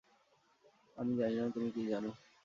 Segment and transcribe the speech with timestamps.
[0.97, 2.09] আমি জানি না তুমি কী জানো।